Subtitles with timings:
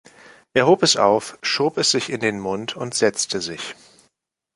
[0.55, 3.75] Er hob es auf, schob es sich in den Mund, und setzte sich.